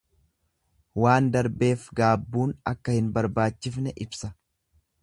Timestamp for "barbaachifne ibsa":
3.19-4.35